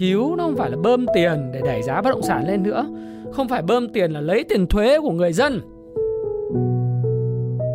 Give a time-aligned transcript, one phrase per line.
[0.00, 2.86] cứu nó không phải là bơm tiền để đẩy giá bất động sản lên nữa.
[3.32, 5.60] Không phải bơm tiền là lấy tiền thuế của người dân.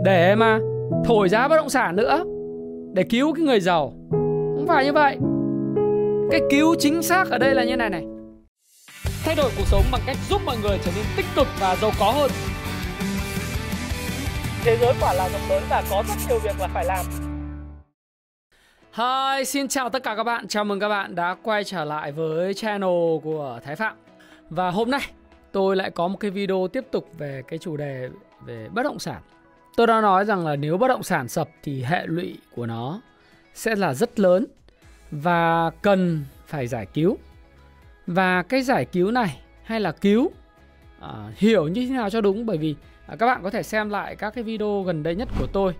[0.05, 0.59] Để mà
[1.05, 2.23] thổi giá bất động sản nữa
[2.93, 3.93] để cứu cái người giàu.
[4.55, 5.17] Không phải như vậy.
[6.31, 8.05] Cái cứu chính xác ở đây là như này này.
[9.25, 11.91] Thay đổi cuộc sống bằng cách giúp mọi người trở nên tích cực và giàu
[11.99, 12.31] có hơn.
[14.63, 17.05] Thế giới quả là rộng lớn và có rất nhiều việc là phải làm
[18.97, 20.47] Hi, xin chào tất cả các bạn.
[20.47, 23.95] Chào mừng các bạn đã quay trở lại với channel của Thái Phạm.
[24.49, 25.01] Và hôm nay
[25.51, 28.09] tôi lại có một cái video tiếp tục về cái chủ đề
[28.45, 29.21] về bất động sản.
[29.77, 33.01] Tôi đã nói rằng là nếu bất động sản sập thì hệ lụy của nó
[33.53, 34.45] sẽ là rất lớn
[35.11, 37.17] và cần phải giải cứu.
[38.07, 40.31] Và cái giải cứu này hay là cứu
[40.99, 42.75] à, hiểu như thế nào cho đúng bởi vì
[43.07, 45.73] à, các bạn có thể xem lại các cái video gần đây nhất của tôi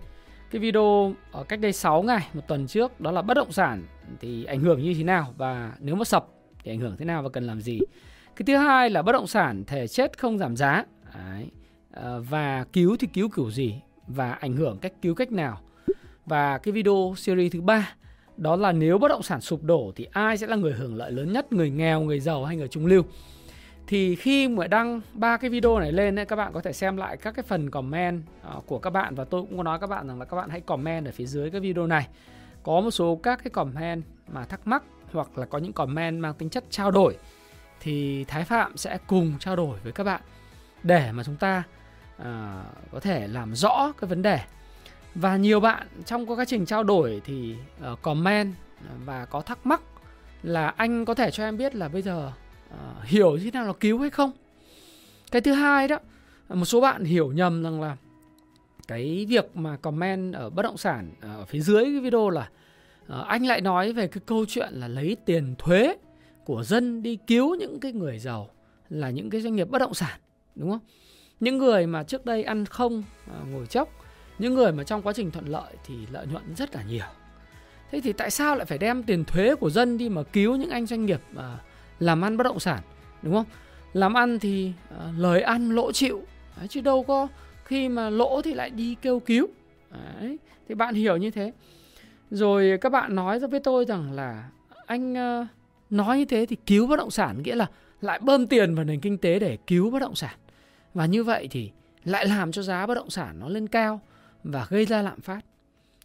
[0.52, 3.86] cái video ở cách đây 6 ngày một tuần trước đó là bất động sản
[4.20, 6.28] thì ảnh hưởng như thế nào và nếu mà sập
[6.64, 7.80] thì ảnh hưởng thế nào và cần làm gì?
[8.36, 10.86] Cái thứ hai là bất động sản thể chết không giảm giá.
[11.16, 11.50] Đấy.
[11.92, 15.62] À, và cứu thì cứu kiểu gì và ảnh hưởng cách cứu cách nào?
[16.26, 17.96] Và cái video series thứ ba
[18.38, 21.12] đó là nếu bất động sản sụp đổ thì ai sẽ là người hưởng lợi
[21.12, 23.04] lớn nhất người nghèo người giàu hay người trung lưu?
[23.88, 26.98] Thì khi mà đăng ba cái video này lên ấy, các bạn có thể xem
[26.98, 28.24] lại các cái phần comment
[28.58, 29.16] uh, của các bạn.
[29.16, 31.26] Và tôi cũng có nói các bạn rằng là các bạn hãy comment ở phía
[31.26, 32.08] dưới cái video này.
[32.64, 36.34] Có một số các cái comment mà thắc mắc hoặc là có những comment mang
[36.34, 37.18] tính chất trao đổi
[37.80, 40.22] thì Thái Phạm sẽ cùng trao đổi với các bạn
[40.84, 41.64] để mà chúng ta
[42.22, 42.26] uh,
[42.92, 44.40] có thể làm rõ cái vấn đề.
[45.16, 47.56] Và nhiều bạn trong quá trình trao đổi thì
[47.92, 48.54] uh, comment
[49.06, 49.82] và có thắc mắc
[50.44, 52.32] là anh có thể cho em biết là bây giờ
[52.74, 54.32] uh, hiểu thế nào là cứu hay không?
[55.32, 56.00] Cái thứ hai đó
[56.50, 57.98] một số bạn hiểu nhầm rằng là
[58.88, 62.50] cái việc mà comment ở bất động sản ờ, ở phía dưới cái video là
[63.06, 65.96] uh, anh lại nói về cái câu chuyện là lấy tiền thuế
[66.46, 68.50] của dân đi cứu những cái người giàu
[68.90, 70.20] là những cái doanh nghiệp bất động sản
[70.56, 70.80] đúng không?
[71.40, 73.04] Những người mà trước đây ăn không
[73.42, 73.90] uh, ngồi chốc
[74.40, 77.06] những người mà trong quá trình thuận lợi thì lợi nhuận rất là nhiều.
[77.92, 80.70] Thế thì tại sao lại phải đem tiền thuế của dân đi mà cứu những
[80.70, 81.42] anh doanh nghiệp uh,
[82.00, 82.82] làm ăn bất động sản
[83.22, 83.46] đúng không?
[83.94, 86.24] Làm ăn thì uh, lời ăn lỗ chịu.
[86.58, 87.28] Đấy, chứ đâu có
[87.66, 89.48] khi mà lỗ thì lại đi kêu cứu.
[90.20, 91.52] Đấy, thì bạn hiểu như thế.
[92.32, 94.50] Rồi các bạn nói với tôi rằng là
[94.86, 95.48] anh uh,
[95.90, 97.68] nói như thế thì cứu bất động sản nghĩa là
[98.02, 100.36] lại bơm tiền vào nền kinh tế để cứu bất động sản.
[100.94, 101.72] Và như vậy thì
[102.04, 104.02] lại làm cho giá bất động sản nó lên cao
[104.44, 105.42] và gây ra lạm phát.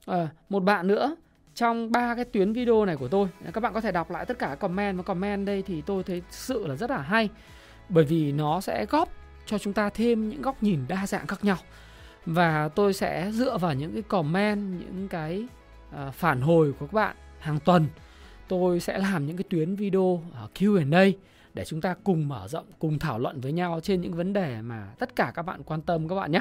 [0.06, 1.16] À, một bạn nữa
[1.54, 3.28] trong ba cái tuyến video này của tôi.
[3.52, 6.22] Các bạn có thể đọc lại tất cả comment, và comment đây thì tôi thấy
[6.30, 7.28] sự là rất là hay.
[7.88, 9.08] Bởi vì nó sẽ góp
[9.46, 11.56] cho chúng ta thêm những góc nhìn đa dạng khác nhau.
[12.26, 15.46] Và tôi sẽ dựa vào những cái comment, những cái
[15.92, 17.86] ờ, phản hồi của các bạn hàng tuần.
[18.48, 21.10] Tôi sẽ làm những cái tuyến video ờ, Q&A
[21.54, 24.62] để chúng ta cùng mở rộng, cùng thảo luận với nhau trên những vấn đề
[24.62, 26.40] mà tất cả các bạn quan tâm các bạn nhé.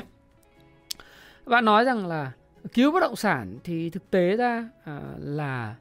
[1.45, 2.31] Bạn nói rằng là
[2.73, 5.75] cứu bất động sản thì thực tế ra à, là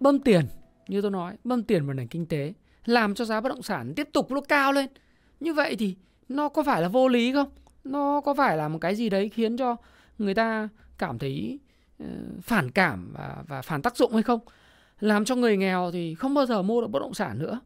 [0.00, 0.44] bơm tiền
[0.88, 2.52] như tôi nói bơm tiền vào nền kinh tế
[2.84, 4.86] làm cho giá bất động sản tiếp tục nó cao lên.
[5.40, 5.96] Như vậy thì
[6.28, 7.48] nó có phải là vô lý không?
[7.84, 9.76] Nó có phải là một cái gì đấy khiến cho
[10.18, 10.68] người ta
[10.98, 11.58] cảm thấy
[12.02, 12.08] uh,
[12.42, 14.40] phản cảm và, và phản tác dụng hay không?
[15.00, 17.60] Làm cho người nghèo thì không bao giờ mua được bất động sản nữa.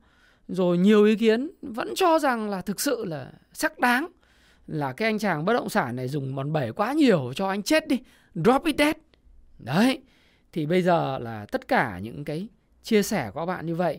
[0.49, 4.09] Rồi nhiều ý kiến vẫn cho rằng là thực sự là sắc đáng
[4.67, 7.63] là cái anh chàng bất động sản này dùng mòn bẩy quá nhiều cho anh
[7.63, 8.01] chết đi
[8.35, 8.97] drop it dead.
[9.59, 10.03] Đấy
[10.53, 12.49] thì bây giờ là tất cả những cái
[12.83, 13.99] chia sẻ của các bạn như vậy.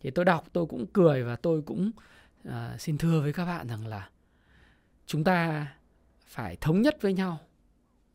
[0.00, 1.90] Thì tôi đọc tôi cũng cười và tôi cũng
[2.48, 4.08] uh, xin thưa với các bạn rằng là
[5.06, 5.66] chúng ta
[6.26, 7.38] phải thống nhất với nhau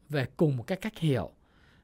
[0.10, 1.32] về cùng một cái cách hiểu.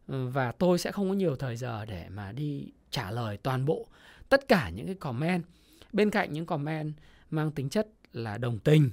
[0.08, 3.66] Ừ, và tôi sẽ không có nhiều thời giờ để mà đi trả lời toàn
[3.66, 3.88] bộ
[4.30, 5.44] tất cả những cái comment.
[5.94, 6.94] Bên cạnh những comment
[7.30, 8.90] mang tính chất là đồng tình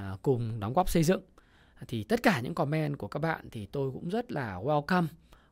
[0.00, 1.22] à, cùng đóng góp xây dựng.
[1.88, 5.06] Thì tất cả những comment của các bạn thì tôi cũng rất là welcome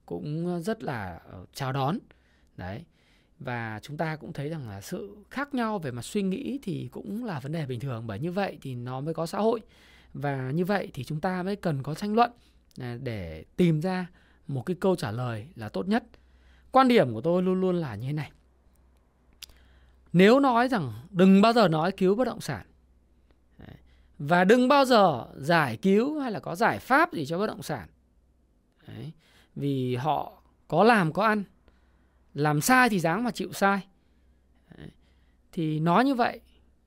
[0.08, 1.98] cũng rất là ờ, chào đón.
[2.56, 2.84] Đấy.
[3.38, 6.88] Và chúng ta cũng thấy rằng là sự khác nhau về mặt suy nghĩ thì
[6.92, 9.60] cũng là vấn đề bình thường bởi như vậy thì nó mới có xã hội.
[10.14, 12.30] Và như vậy thì chúng ta mới cần có tranh luận
[12.80, 14.06] à, để tìm ra
[14.46, 16.04] một cái câu trả lời là tốt nhất.
[16.70, 18.30] Quan điểm của tôi luôn luôn là như thế này.
[20.12, 22.66] Nếu nói rằng đừng bao giờ nói cứu bất động sản
[24.18, 27.62] và đừng bao giờ giải cứu hay là có giải pháp gì cho bất động
[27.62, 27.88] sản
[28.86, 29.12] Đấy.
[29.56, 31.44] vì họ có làm, có ăn
[32.34, 33.86] làm sai thì dáng mà chịu sai
[34.78, 34.88] Đấy.
[35.52, 36.40] thì nói như vậy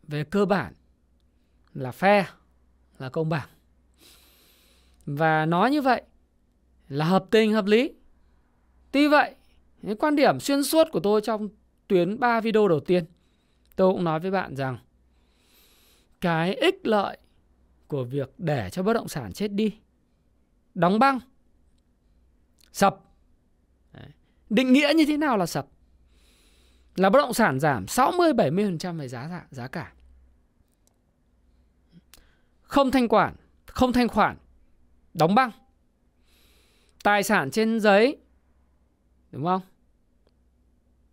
[0.04, 0.74] về cơ bản
[1.74, 2.24] là fair,
[3.00, 3.48] là công bằng
[5.06, 6.02] và nói như vậy
[6.90, 7.94] là hợp tình, hợp lý
[8.92, 9.36] tuy vậy,
[9.84, 11.50] cái quan điểm xuyên suốt của tôi trong
[11.88, 13.06] tuyến 3 video đầu tiên,
[13.76, 14.78] tôi cũng nói với bạn rằng
[16.22, 17.18] cái ích lợi
[17.92, 19.78] của việc để cho bất động sản chết đi.
[20.74, 21.20] Đóng băng.
[22.74, 23.00] Sập.
[24.50, 25.68] Định nghĩa như thế nào là sập?
[26.96, 29.94] Là bất động sản giảm 60 70% về giá giá cả.
[32.62, 33.36] Không thanh quản,
[33.66, 34.38] không thanh khoản.
[35.14, 35.52] Đóng băng.
[37.04, 38.18] Tài sản trên giấy.
[39.32, 39.62] Đúng không?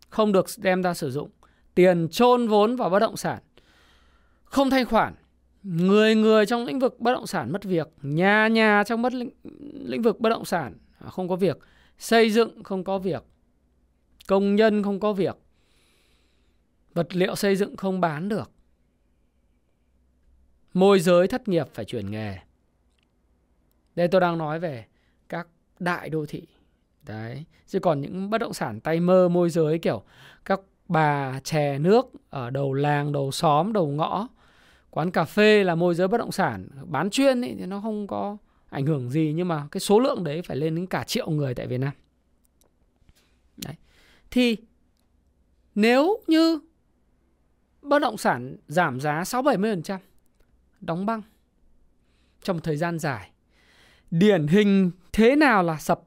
[0.09, 1.31] Không được đem ra sử dụng.
[1.75, 3.43] Tiền chôn vốn vào bất động sản.
[4.45, 5.15] Không thanh khoản
[5.63, 9.31] người người trong lĩnh vực bất động sản mất việc nhà nhà trong bất lĩnh,
[9.73, 11.59] lĩnh vực bất động sản à, không có việc.
[11.99, 13.25] Xây dựng không có việc.
[14.27, 15.37] Công nhân không có việc.
[16.95, 18.51] Vật liệu xây dựng không bán được.
[20.75, 22.39] Môi giới thất nghiệp phải chuyển nghề.
[23.95, 24.87] Đây tôi đang nói về
[25.29, 26.43] các đại đô thị.
[27.03, 30.03] Đấy chứ còn những bất động sản tay mơ môi giới kiểu
[30.45, 34.29] các bà chè nước ở đầu làng đầu xóm đầu ngõ
[34.99, 36.69] quán cà phê là môi giới bất động sản.
[36.87, 38.37] Bán chuyên ấy, thì nó không có
[38.69, 41.55] ảnh hưởng gì nhưng mà cái số lượng đấy phải lên đến cả triệu người
[41.55, 41.93] tại Việt Nam.
[43.57, 43.75] Đấy.
[44.31, 44.57] thì
[45.75, 46.61] nếu như
[47.83, 49.99] bất động sản giảm giá 6-70%
[50.81, 51.23] đóng băng
[52.43, 53.31] trong một thời gian dài
[54.11, 56.01] điển hình thế nào là sập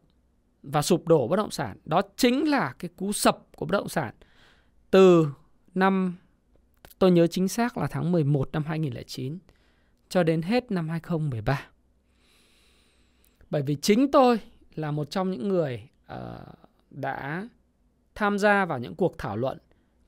[0.64, 1.78] và sụp đổ bất động sản?
[1.86, 4.14] Đó chính là cái cú sập của bất động sản
[4.92, 5.28] từ
[5.74, 6.16] năm
[7.02, 9.40] tôi nhớ chính xác là tháng 11 năm 2009
[10.10, 11.68] cho đến hết năm 2013.
[13.50, 14.40] Bởi vì chính tôi
[14.76, 16.18] là một trong những người uh,
[16.92, 17.48] đã
[18.16, 19.58] tham gia vào những cuộc thảo luận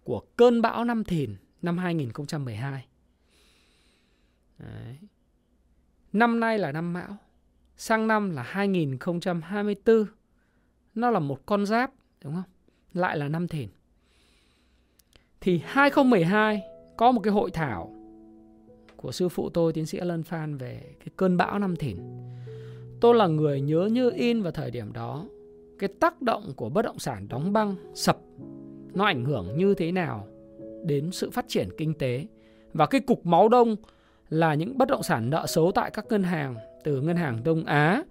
[0.03, 2.85] của cơn bão năm thìn năm 2012.
[4.57, 4.97] Đấy.
[6.13, 7.17] Năm nay là năm mão,
[7.77, 10.05] sang năm là 2024.
[10.95, 11.91] Nó là một con giáp,
[12.23, 12.51] đúng không?
[12.93, 13.69] Lại là năm thìn.
[15.41, 17.93] Thì 2012 có một cái hội thảo
[18.95, 21.97] của sư phụ tôi tiến sĩ Alan Phan về cái cơn bão năm thìn.
[23.01, 25.25] Tôi là người nhớ như in vào thời điểm đó
[25.79, 28.17] cái tác động của bất động sản đóng băng sập
[28.93, 30.27] nó ảnh hưởng như thế nào
[30.85, 32.27] đến sự phát triển kinh tế
[32.73, 33.75] và cái cục máu đông
[34.29, 37.65] là những bất động sản nợ xấu tại các ngân hàng từ ngân hàng Đông
[37.65, 38.03] Á,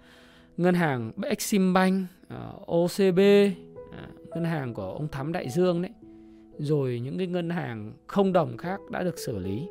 [0.56, 3.19] ngân hàng Eximbank, Bank, ờ, OCB,
[3.93, 4.02] ờ,
[4.34, 5.90] ngân hàng của ông Thắm Đại Dương đấy
[6.58, 9.69] rồi những cái ngân hàng không đồng khác đã được xử lý.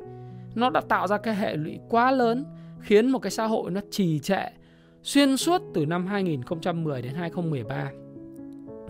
[0.54, 2.44] Nó đã tạo ra cái hệ lụy quá lớn,
[2.80, 4.44] khiến một cái xã hội nó trì trệ,
[5.02, 7.90] xuyên suốt từ năm 2010 đến 2013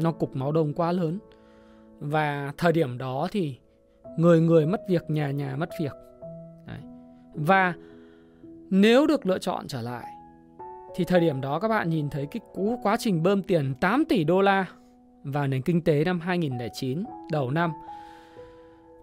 [0.00, 1.18] nó cục máu đông quá lớn.
[2.00, 3.56] Và thời điểm đó thì
[4.18, 5.92] người người mất việc, nhà nhà mất việc.
[6.66, 6.78] Đấy.
[7.34, 7.74] và
[8.70, 10.06] nếu được lựa chọn trở lại,
[10.96, 14.04] thì thời điểm đó các bạn nhìn thấy cái cú quá trình bơm tiền 8
[14.04, 14.66] tỷ đô la
[15.24, 17.72] vào nền kinh tế năm 2009 đầu năm,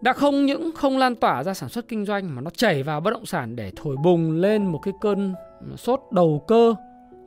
[0.01, 3.01] đã không những không lan tỏa ra sản xuất kinh doanh mà nó chảy vào
[3.01, 5.33] bất động sản để thổi bùng lên một cái cơn
[5.77, 6.75] sốt đầu cơ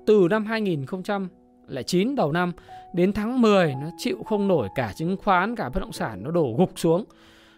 [0.07, 2.53] từ năm 2009 đầu năm,
[2.93, 6.31] đến tháng 10 nó chịu không nổi cả chứng khoán, cả bất động sản nó
[6.31, 7.05] đổ gục xuống.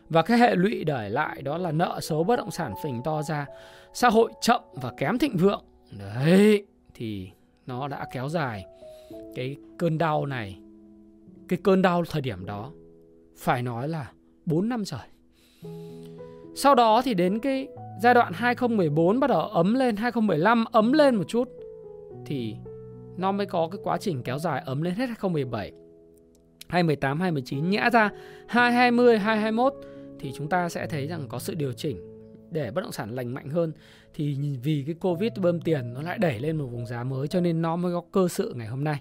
[0.08, 3.22] Và cái hệ lụy để lại đó là nợ xấu bất động sản phình to
[3.22, 3.46] ra,
[3.94, 5.64] xã hội chậm và kém thịnh vượng.
[5.98, 7.30] Đấy, thì
[7.66, 8.64] nó đã kéo dài
[9.34, 10.58] cái cơn đau này
[11.48, 12.72] cái cơn đau thời điểm đó
[13.36, 14.10] phải nói là
[14.46, 15.00] 4 năm trời.
[16.54, 17.68] Sau đó thì đến cái
[18.02, 21.48] giai đoạn 2014 bắt đầu ấm lên, 2015 ấm lên một chút
[22.26, 22.56] thì
[23.16, 25.72] nó mới có cái quá trình kéo dài ấm lên hết 2017.
[26.68, 28.10] 2018, 2019 nhã ra
[28.48, 29.74] 2020, 2021
[30.20, 31.96] thì chúng ta sẽ thấy rằng có sự điều chỉnh
[32.50, 33.72] để bất động sản lành mạnh hơn
[34.14, 37.40] thì vì cái Covid bơm tiền nó lại đẩy lên một vùng giá mới cho
[37.40, 39.00] nên nó mới có cơ sự ngày hôm nay.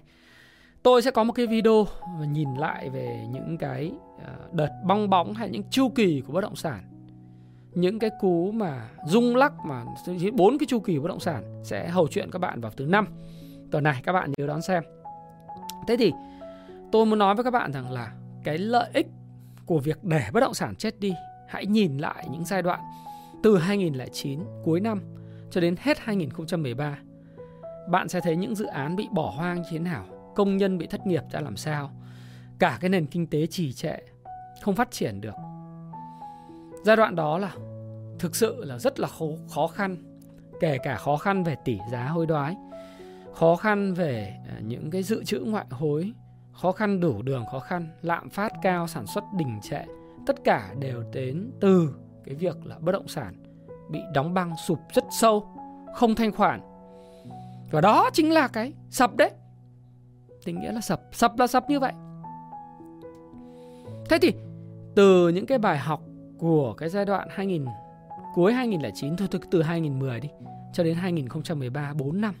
[0.84, 1.86] Tôi sẽ có một cái video
[2.18, 3.92] và nhìn lại về những cái
[4.26, 6.84] à, đợt bong bóng hay những chu kỳ của bất động sản.
[7.74, 9.84] Những cái cú mà rung lắc mà
[10.32, 13.06] bốn cái chu kỳ bất động sản sẽ hầu chuyện các bạn vào thứ năm
[13.70, 14.82] tuần này, các bạn nhớ đón xem.
[15.88, 16.12] Thế thì
[16.92, 18.12] tôi muốn nói với các bạn rằng là
[18.44, 19.06] cái lợi ích
[19.66, 21.14] của việc để bất động sản chết đi,
[21.48, 22.80] hãy nhìn lại những giai đoạn
[23.42, 25.02] từ 2009 cuối năm
[25.50, 26.98] cho đến hết 2013
[27.88, 30.86] bạn sẽ thấy những dự án bị bỏ hoang như thế nào công nhân bị
[30.86, 31.90] thất nghiệp ra làm sao.
[32.58, 33.96] Cả cái nền kinh tế trì trệ
[34.62, 35.34] không phát triển được.
[36.84, 37.52] Giai đoạn đó là
[38.18, 39.96] thực sự là rất là khó, khó khăn
[40.60, 42.56] kể cả khó khăn về tỷ giá hối đoái
[43.34, 46.12] khó khăn về à, những cái dự trữ ngoại hối
[46.52, 49.84] khó khăn đủ đường khó khăn lạm phát cao sản xuất đình trệ
[50.26, 53.34] tất cả đều đến từ cái việc là bất động sản
[53.90, 55.48] bị đóng băng sụp rất sâu
[55.94, 56.60] không thanh khoản.
[57.70, 59.30] Và đó chính là cái sập đấy
[60.44, 61.92] tình nghĩa là sập sập là sập như vậy
[64.08, 64.32] thế thì,
[64.94, 66.02] từ những cái bài học
[66.38, 67.64] của cái giai đoạn 2000
[68.34, 70.28] cuối 2009 thôi từ 2010 đi,
[70.72, 72.34] cho đến 2013 4 năm.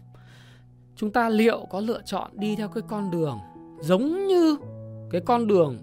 [0.96, 3.38] Chúng ta liệu có lựa chọn đi theo cái con đường
[3.80, 4.56] giống như
[5.10, 5.78] cái con đường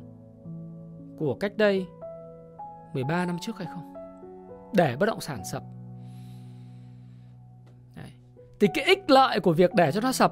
[1.17, 1.85] của cách đây
[2.93, 3.93] 13 năm trước hay không?
[4.73, 5.63] Để bất động sản sập.
[7.95, 8.11] Đấy.
[8.59, 10.31] Thì cái ích lợi của việc để cho nó sập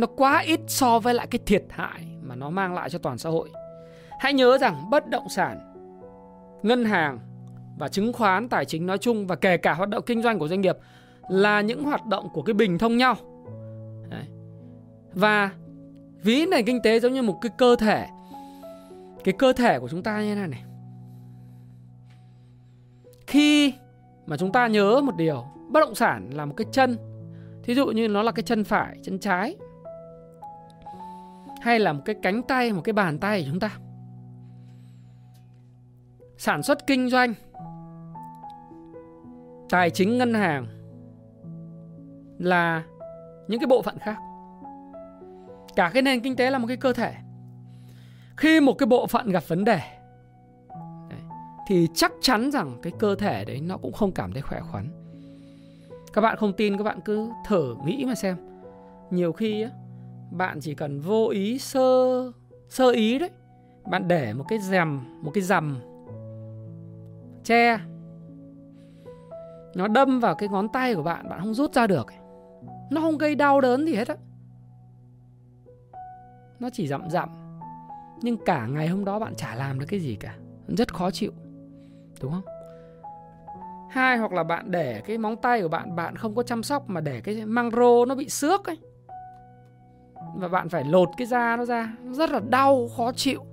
[0.00, 3.18] nó quá ít so với lại cái thiệt hại mà nó mang lại cho toàn
[3.18, 3.50] xã hội.
[4.20, 5.74] Hãy nhớ rằng bất động sản,
[6.62, 7.18] ngân hàng
[7.78, 10.48] và chứng khoán tài chính nói chung và kể cả hoạt động kinh doanh của
[10.48, 10.76] doanh nghiệp
[11.28, 13.16] là những hoạt động của cái bình thông nhau.
[14.10, 14.24] Đấy.
[15.12, 15.50] Và
[16.22, 18.06] ví nền kinh tế giống như một cái cơ thể.
[19.24, 20.64] Cái cơ thể của chúng ta như thế này này.
[23.26, 23.74] Khi
[24.26, 26.96] mà chúng ta nhớ một điều, bất động sản là một cái chân.
[27.62, 29.56] Thí dụ như nó là cái chân phải, chân trái
[31.60, 33.70] hay là một cái cánh tay, một cái bàn tay của chúng ta.
[36.36, 37.34] Sản xuất kinh doanh,
[39.70, 40.66] tài chính ngân hàng
[42.38, 42.84] là
[43.48, 44.16] những cái bộ phận khác.
[45.76, 47.14] Cả cái nền kinh tế là một cái cơ thể.
[48.36, 49.80] Khi một cái bộ phận gặp vấn đề
[51.68, 54.88] thì chắc chắn rằng cái cơ thể đấy nó cũng không cảm thấy khỏe khoắn.
[56.12, 58.36] Các bạn không tin các bạn cứ thử nghĩ mà xem.
[59.10, 59.70] Nhiều khi á,
[60.30, 62.32] bạn chỉ cần vô ý sơ
[62.68, 63.30] sơ ý đấy.
[63.90, 65.80] Bạn để một cái rèm, một cái rằm
[67.44, 67.78] che.
[69.74, 72.06] Nó đâm vào cái ngón tay của bạn bạn không rút ra được.
[72.90, 74.16] Nó không gây đau đớn gì hết á.
[76.60, 77.28] Nó chỉ dặm dặm
[78.22, 80.36] nhưng cả ngày hôm đó bạn chả làm được cái gì cả.
[80.68, 81.32] Rất khó chịu.
[82.22, 82.44] Đúng không?
[83.90, 86.88] Hai, hoặc là bạn để cái móng tay của bạn bạn không có chăm sóc
[86.88, 88.78] mà để cái măng rô nó bị xước ấy
[90.34, 93.44] và bạn phải lột cái da nó ra nó rất là đau khó chịu.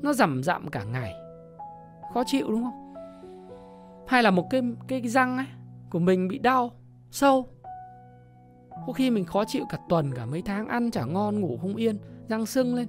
[0.00, 1.14] Nó rầm rậm cả ngày.
[2.14, 2.94] Khó chịu đúng không?
[4.06, 5.46] Hay là một cái cái răng ấy
[5.90, 6.70] của mình bị đau
[7.10, 7.46] sâu.
[8.86, 11.76] Có khi mình khó chịu cả tuần cả mấy tháng ăn chả ngon ngủ không
[11.76, 11.98] yên
[12.28, 12.88] răng sưng lên.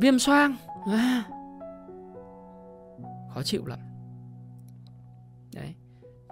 [0.00, 0.56] Viêm xoang.
[0.86, 1.24] À,
[3.34, 3.78] khó chịu lắm.
[5.54, 5.74] Đấy.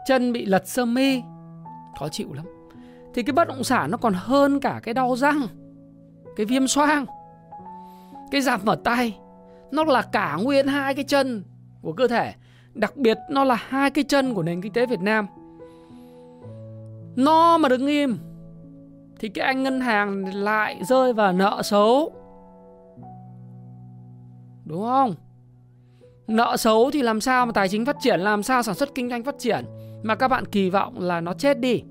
[0.07, 1.23] Chân bị lật sơ mi.
[1.99, 2.47] Khó chịu lắm
[3.17, 5.47] thì cái bất động sản nó còn hơn cả cái đau răng,
[6.37, 7.07] cái viêm xoang,
[8.31, 9.19] cái giảm mở tay.
[9.71, 11.45] Nó là cả nguyên hai cái chân
[11.83, 12.35] của cơ thể,
[12.75, 15.27] đặc biệt nó là hai cái chân của nền kinh tế Việt Nam.
[17.17, 18.19] Nó mà đứng im
[19.19, 22.13] thì cái anh ngân hàng lại rơi vào nợ xấu.
[24.65, 25.15] Đúng không?
[26.27, 29.11] Nợ xấu thì làm sao mà tài chính phát triển, làm sao sản xuất kinh
[29.11, 29.65] doanh phát triển?
[30.03, 31.83] Mà các bạn kỳ vọng là nó chết đi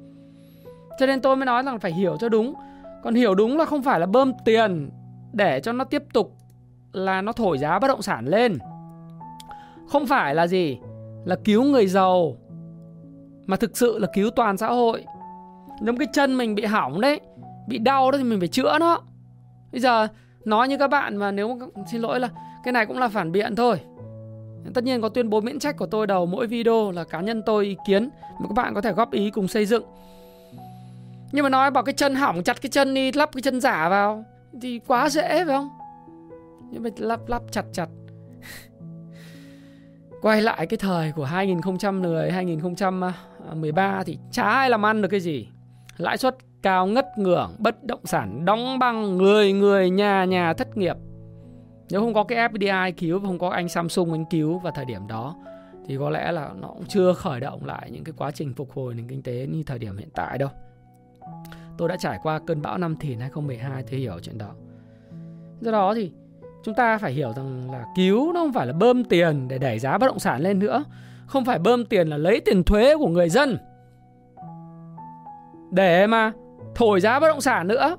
[1.00, 2.54] cho nên tôi mới nói rằng phải hiểu cho đúng.
[3.04, 4.90] Còn hiểu đúng là không phải là bơm tiền
[5.34, 6.38] Để cho nó tiếp tục
[6.94, 8.58] Là nó thổi giá bất động sản lên.
[9.88, 10.78] Không phải là gì?
[11.26, 12.38] Là cứu người giàu,
[13.46, 15.06] Mà thực sự là cứu toàn xã hội.
[15.82, 17.20] Giống cái chân mình bị hỏng đấy,
[17.68, 19.02] Bị đau đó thì mình phải chữa nó.
[19.72, 20.08] Bây giờ,
[20.46, 22.30] nói như các bạn mà nếu xin lỗi là
[22.64, 23.80] cái này cũng là phản biện thôi.
[24.74, 27.42] Tất nhiên có tuyên bố miễn trách của tôi đầu mỗi video là cá nhân
[27.46, 28.10] tôi ý kiến,
[28.40, 29.84] mà các bạn có thể góp ý cùng xây dựng
[31.32, 33.90] nhưng mà nói bảo cái chân hỏng chặt cái chân đi, lắp cái chân giả
[33.90, 34.26] vào,
[34.62, 35.70] thì quá dễ phải không?
[36.72, 37.88] Nhưng mà lắp lắp chặt chặt.
[40.22, 45.48] Quay lại cái thời của 2010 2013 thì chả ai làm ăn được cái gì.
[45.98, 50.78] Lãi suất cao ngất ngưỡng, bất động sản đóng băng, người người, nhà nhà thất
[50.78, 50.96] nghiệp.
[51.90, 54.86] Nếu không có cái FDI cứu và không có anh Samsung anh cứu vào thời
[54.86, 55.36] điểm đó,
[55.88, 58.72] thì có lẽ là nó cũng chưa khởi động lại những cái quá trình phục
[58.72, 60.50] hồi nền kinh tế như thời điểm hiện tại đâu.
[61.78, 64.52] Tôi đã trải qua cơn bão năm thìn 2012 thì hiểu chuyện đó.
[65.62, 66.12] Do đó thì
[66.64, 69.80] chúng ta phải hiểu rằng là cứu nó không phải là bơm tiền để đẩy
[69.80, 70.84] giá bất động sản lên nữa.
[71.28, 73.58] Không phải bơm tiền là lấy tiền thuế của người dân
[75.72, 76.32] để mà
[76.76, 77.98] thổi giá bất động sản nữa,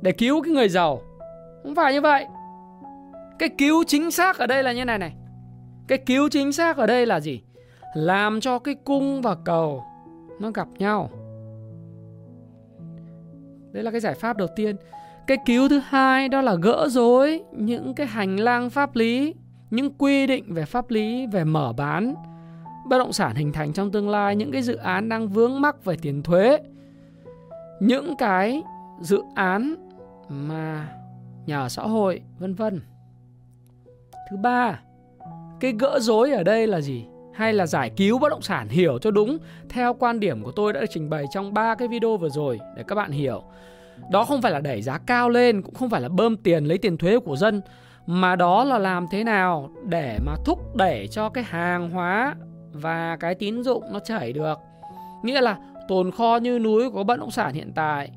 [0.00, 1.02] để cứu cái người giàu.
[1.62, 2.26] Không phải như vậy.
[3.38, 5.14] Cái cứu chính xác ở đây là như này này.
[5.88, 7.42] Cái cứu chính xác ở đây là gì?
[7.94, 9.84] Làm cho cái cung và cầu
[10.40, 11.10] nó gặp nhau
[13.72, 14.76] Đấy là cái giải pháp đầu tiên.
[15.26, 19.34] Cái cứu thứ hai đó là gỡ rối những cái hành lang pháp lý,
[19.70, 22.14] những quy định về pháp lý về mở bán
[22.88, 25.84] bất động sản hình thành trong tương lai, những cái dự án đang vướng mắc
[25.84, 26.58] về tiền thuế.
[27.80, 28.62] Những cái
[29.00, 29.74] dự án
[30.28, 30.88] mà
[31.46, 32.80] nhà ở xã hội vân vân.
[34.30, 34.80] Thứ ba,
[35.60, 37.06] cái gỡ rối ở đây là gì?
[37.34, 40.72] Hay là giải cứu bất động sản hiểu cho đúng theo quan điểm của tôi
[40.72, 43.42] đã được trình bày trong ba cái video vừa rồi để các bạn hiểu.
[44.10, 46.78] Đó không phải là đẩy giá cao lên, cũng không phải là bơm tiền lấy
[46.78, 47.60] tiền thuế của dân
[48.06, 52.34] mà đó là làm thế nào để mà thúc đẩy cho cái hàng hóa
[52.72, 54.58] và cái tín dụng nó chảy được
[55.22, 55.56] nghĩa là
[55.88, 58.10] tồn kho như núi của bất động sản hiện tại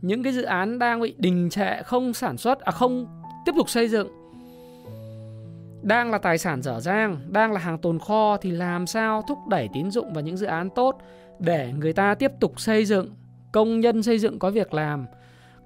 [0.00, 3.06] những cái dự án đang bị đình trệ không sản xuất à không
[3.46, 4.08] tiếp tục xây dựng
[5.84, 9.38] đang là tài sản dở dang, đang là hàng tồn kho thì làm sao thúc
[9.48, 10.98] đẩy tín dụng vào những dự án tốt
[11.38, 13.14] để người ta tiếp tục xây dựng,
[13.52, 15.06] công nhân xây dựng có việc làm.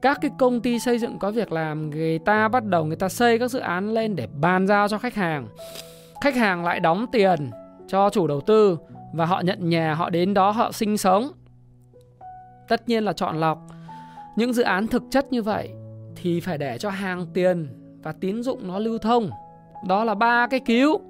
[0.02, 3.08] Các cái công ty xây dựng có việc làm, người ta bắt đầu người ta
[3.08, 5.48] xây các dự án lên để bàn giao cho khách hàng.
[6.20, 7.50] Khách hàng lại đóng tiền
[7.88, 8.78] cho chủ đầu tư
[9.12, 11.30] và họ nhận nhà, họ đến đó họ sinh sống.
[12.68, 13.58] Tất nhiên là chọn lọc.
[14.36, 15.70] Những dự án thực chất như vậy
[16.16, 17.68] thì phải để cho hàng tiền
[18.02, 19.30] và tín dụng nó lưu thông
[19.86, 21.00] đó là ba cái cứu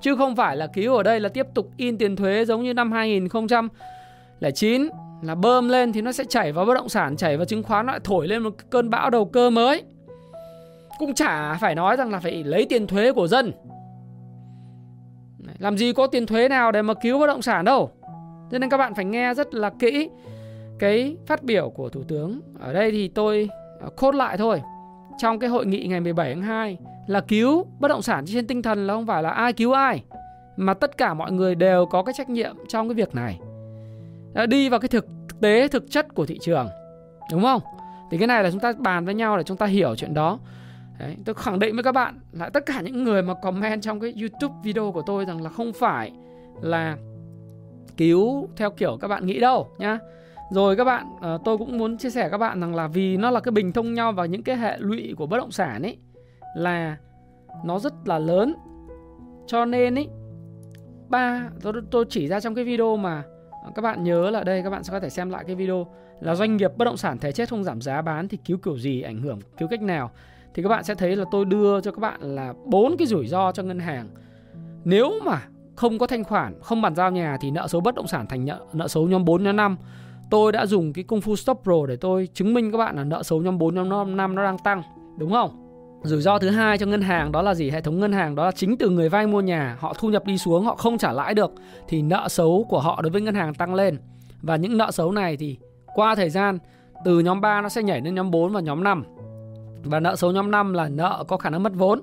[0.00, 2.74] chứ không phải là cứu ở đây là tiếp tục in tiền thuế giống như
[2.74, 4.88] năm 2009
[5.22, 7.86] là bơm lên thì nó sẽ chảy vào bất động sản, chảy vào chứng khoán
[7.86, 9.82] lại thổi lên một cơn bão đầu cơ mới.
[10.98, 13.52] Cũng chả phải nói rằng là phải lấy tiền thuế của dân.
[15.58, 17.90] Làm gì có tiền thuế nào để mà cứu bất động sản đâu.
[18.50, 20.10] Cho nên các bạn phải nghe rất là kỹ
[20.78, 22.40] cái phát biểu của Thủ tướng.
[22.60, 23.48] Ở đây thì tôi
[23.80, 24.62] à, cốt lại thôi.
[25.18, 28.62] Trong cái hội nghị ngày 17 tháng 2 là cứu bất động sản trên tinh
[28.62, 30.02] thần là không phải là ai cứu ai
[30.56, 33.40] mà tất cả mọi người đều có cái trách nhiệm trong cái việc này.
[34.32, 35.06] Đã đi vào cái thực
[35.40, 36.68] tế thực chất của thị trường
[37.32, 37.62] đúng không?
[38.10, 40.38] Thì cái này là chúng ta bàn với nhau để chúng ta hiểu chuyện đó.
[40.98, 44.00] Đấy, tôi khẳng định với các bạn là tất cả những người mà comment trong
[44.00, 46.12] cái YouTube video của tôi rằng là không phải
[46.60, 46.96] là
[47.96, 49.98] cứu theo kiểu các bạn nghĩ đâu nhá.
[50.50, 53.30] Rồi các bạn, ờ, tôi cũng muốn chia sẻ các bạn rằng là vì nó
[53.30, 55.96] là cái bình thông nhau và những cái hệ lụy của bất động sản ấy
[56.56, 56.96] là
[57.64, 58.54] nó rất là lớn.
[59.46, 60.08] Cho nên ý
[61.08, 63.22] ba tôi, tôi chỉ ra trong cái video mà
[63.74, 65.86] các bạn nhớ là đây các bạn sẽ có thể xem lại cái video
[66.20, 68.78] là doanh nghiệp bất động sản thế chết không giảm giá bán thì cứu kiểu
[68.78, 70.10] gì ảnh hưởng cứu cách nào.
[70.54, 73.26] Thì các bạn sẽ thấy là tôi đưa cho các bạn là bốn cái rủi
[73.26, 74.08] ro cho ngân hàng.
[74.84, 75.42] Nếu mà
[75.76, 78.44] không có thanh khoản không bàn giao nhà thì nợ xấu bất động sản thành
[78.44, 79.76] nợ nợ xấu nhóm 4 nhóm 5
[80.30, 83.04] tôi đã dùng cái công phu stop pro để tôi chứng minh các bạn là
[83.04, 84.82] nợ xấu nhóm 4 nhóm 5 nó đang tăng
[85.18, 85.61] đúng không?
[86.04, 87.70] Rủi ro thứ hai cho ngân hàng đó là gì?
[87.70, 90.24] Hệ thống ngân hàng đó là chính từ người vay mua nhà, họ thu nhập
[90.26, 91.52] đi xuống, họ không trả lãi được
[91.88, 93.98] thì nợ xấu của họ đối với ngân hàng tăng lên.
[94.42, 95.58] Và những nợ xấu này thì
[95.94, 96.58] qua thời gian
[97.04, 99.04] từ nhóm 3 nó sẽ nhảy lên nhóm 4 và nhóm 5.
[99.84, 102.00] Và nợ xấu nhóm 5 là nợ có khả năng mất vốn.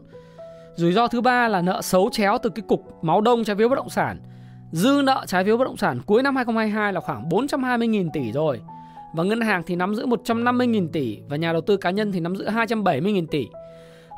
[0.75, 3.69] Rủi ro thứ ba là nợ xấu chéo từ cái cục máu đông trái phiếu
[3.69, 4.19] bất động sản.
[4.71, 8.61] Dư nợ trái phiếu bất động sản cuối năm 2022 là khoảng 420.000 tỷ rồi.
[9.15, 12.19] Và ngân hàng thì nắm giữ 150.000 tỷ và nhà đầu tư cá nhân thì
[12.19, 13.47] nắm giữ 270.000 tỷ.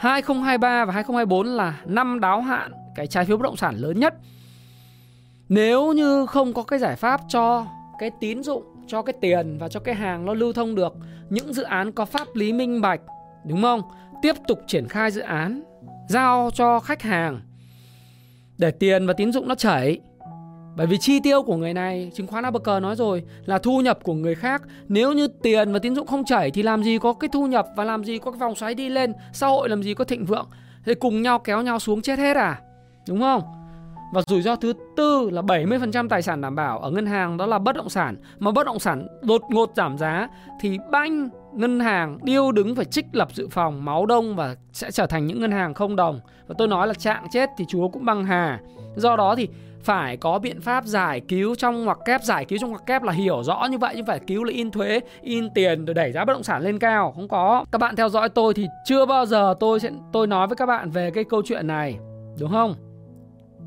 [0.02, 4.14] 2023 và 2024 là năm đáo hạn cái trái phiếu bất động sản lớn nhất.
[5.50, 7.66] Nếu như không có cái giải pháp cho
[8.00, 10.94] cái tín dụng, cho cái tiền và cho cái hàng nó lưu thông được,
[11.30, 13.02] những dự án có pháp lý minh bạch,
[13.46, 13.82] đúng không?
[14.22, 15.64] Tiếp tục triển khai dự án,
[16.10, 17.42] giao cho khách hàng
[18.58, 20.00] để tiền và tín dụng nó chảy
[20.76, 24.00] bởi vì chi tiêu của người này, chứng khoán ABG nói rồi là thu nhập
[24.04, 24.62] của người khác.
[24.88, 27.68] Nếu như tiền và tín dụng không chảy thì làm gì có cái thu nhập
[27.76, 30.26] và làm gì có cái vòng xoáy đi lên, xã hội làm gì có thịnh
[30.26, 30.48] vượng.
[30.86, 32.62] Thì cùng nhau kéo nhau xuống chết hết à?
[33.08, 33.42] Đúng không?
[34.14, 37.46] Và rủi ro thứ tư là 70% tài sản đảm bảo ở ngân hàng đó
[37.46, 38.16] là bất động sản.
[38.40, 40.28] Mà bất động sản đột ngột giảm giá
[40.62, 44.92] thì banh ngân hàng điêu đứng phải trích lập dự phòng máu đông và sẽ
[44.92, 46.20] trở thành những ngân hàng không đồng.
[46.48, 48.60] Và tôi nói là trạng chết thì chúa cũng băng hà.
[48.96, 49.48] Do đó thì
[49.84, 53.14] phải có biện pháp giải cứu trong ngoặc kép giải cứu trong ngoặc kép là
[53.14, 56.26] hiểu rõ như vậy nhưng phải cứu là in thuế in tiền rồi đẩy giá
[56.26, 57.12] bất động sản lên cao.
[57.16, 57.66] Không có.
[57.72, 60.66] Các bạn theo dõi tôi thì chưa bao giờ tôi sẽ tôi nói với các
[60.66, 62.00] bạn về cái câu chuyện này
[62.40, 62.76] đúng không?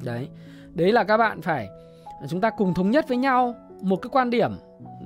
[0.05, 0.29] Đấy.
[0.75, 1.69] Đấy là các bạn phải
[2.29, 4.53] chúng ta cùng thống nhất với nhau một cái quan điểm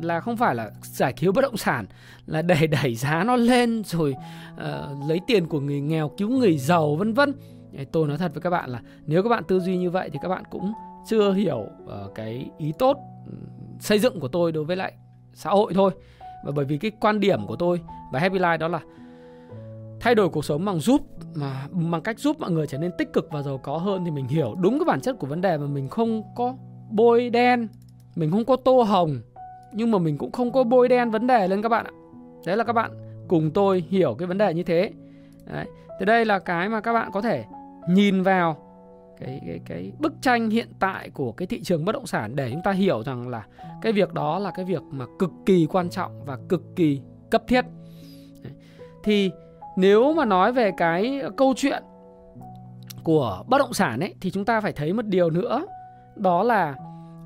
[0.02, 1.86] là không phải là giải cứu bất động sản
[2.26, 4.14] là để đẩy giá nó lên rồi
[4.54, 7.34] uh, lấy tiền của người nghèo cứu người giàu vân vân.
[7.92, 10.18] Tôi nói thật với các bạn là nếu các bạn tư duy như vậy thì
[10.22, 10.72] các bạn cũng
[11.08, 13.32] chưa hiểu uh, cái ý tốt ừ,
[13.80, 14.92] xây dựng của tôi đối với lại
[15.34, 15.90] xã hội thôi.
[16.44, 17.80] Và bởi vì cái quan điểm của tôi
[18.12, 18.80] và Happy Life đó là
[20.00, 21.00] thay đổi cuộc sống bằng giúp
[21.34, 24.10] mà bằng cách giúp mọi người trở nên tích cực và giàu có hơn thì
[24.10, 26.54] mình hiểu đúng cái bản chất của vấn đề mà mình không có
[26.90, 27.68] bôi đen
[28.16, 29.20] mình không có tô hồng
[29.72, 31.92] nhưng mà mình cũng không có bôi đen vấn đề lên các bạn ạ.
[32.46, 32.90] Đấy là các bạn
[33.28, 34.90] cùng tôi hiểu cái vấn đề như thế.
[35.46, 35.66] Đấy.
[35.98, 37.44] thì đây là cái mà các bạn có thể
[37.88, 38.56] nhìn vào
[39.20, 42.50] cái cái cái bức tranh hiện tại của cái thị trường bất động sản để
[42.50, 43.46] chúng ta hiểu rằng là
[43.82, 47.00] cái việc đó là cái việc mà cực kỳ quan trọng và cực kỳ
[47.30, 47.64] cấp thiết.
[49.04, 49.30] Thì
[49.76, 51.82] nếu mà nói về cái câu chuyện
[53.04, 55.66] của bất động sản ấy, thì chúng ta phải thấy một điều nữa,
[56.16, 56.74] đó là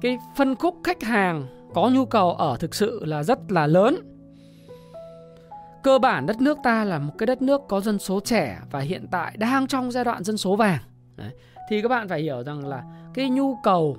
[0.00, 3.96] cái phân khúc khách hàng có nhu cầu ở thực sự là rất là lớn.
[5.82, 8.80] cơ bản đất nước ta là một cái đất nước có dân số trẻ và
[8.80, 10.78] hiện tại đang trong giai đoạn dân số vàng
[11.16, 11.30] Đấy
[11.72, 12.82] thì các bạn phải hiểu rằng là
[13.14, 13.96] cái nhu cầu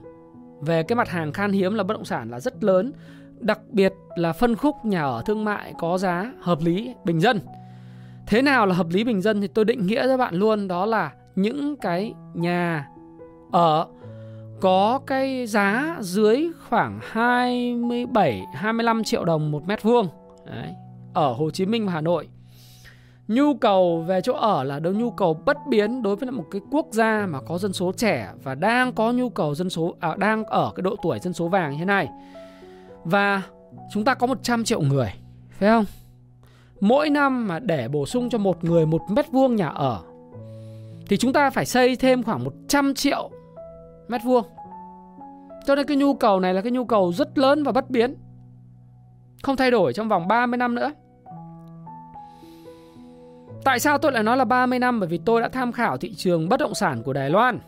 [0.61, 2.93] về cái mặt hàng khan hiếm là bất động sản là rất lớn
[3.39, 7.39] đặc biệt là phân khúc nhà ở thương mại có giá hợp lý bình dân
[8.27, 10.85] thế nào là hợp lý bình dân thì tôi định nghĩa cho bạn luôn đó
[10.85, 12.89] là những cái nhà
[13.51, 13.87] ở
[14.61, 20.07] có cái giá dưới khoảng 27 25 triệu đồng một mét vuông
[20.45, 20.73] Đấy,
[21.13, 22.27] ở Hồ Chí Minh và Hà Nội.
[23.27, 26.61] Nhu cầu về chỗ ở là đâu nhu cầu bất biến đối với một cái
[26.71, 30.15] quốc gia mà có dân số trẻ và đang có nhu cầu dân số à,
[30.17, 32.09] đang ở cái độ tuổi dân số vàng như thế này.
[33.03, 33.41] Và
[33.93, 35.13] chúng ta có 100 triệu người,
[35.49, 35.85] phải không?
[36.81, 40.01] Mỗi năm mà để bổ sung cho một người một mét vuông nhà ở
[41.07, 43.29] thì chúng ta phải xây thêm khoảng 100 triệu
[44.07, 44.45] mét vuông.
[45.65, 48.15] Cho nên cái nhu cầu này là cái nhu cầu rất lớn và bất biến.
[49.43, 50.91] Không thay đổi trong vòng 30 năm nữa.
[53.65, 54.99] Tại sao tôi lại nói là 30 năm?
[54.99, 57.59] Bởi vì tôi đã tham khảo thị trường bất động sản của Đài Loan.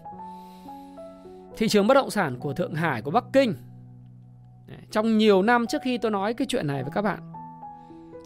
[1.57, 3.53] Thị trường bất động sản của Thượng Hải, của Bắc Kinh.
[4.91, 7.19] Trong nhiều năm trước khi tôi nói cái chuyện này với các bạn.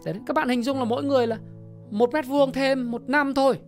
[0.04, 1.38] Đấy, các bạn hình dung là mỗi người là
[1.90, 3.58] một mét vuông thêm một năm thôi.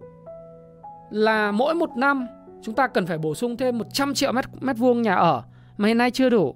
[1.10, 2.26] Là mỗi một năm
[2.62, 5.42] chúng ta cần phải bổ sung thêm 100 triệu mét, mét vuông nhà ở
[5.76, 6.54] mà hiện nay chưa đủ.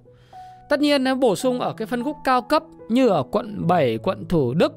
[0.68, 3.98] Tất nhiên nếu bổ sung ở cái phân khúc cao cấp như ở quận 7,
[3.98, 4.72] quận Thủ Đức,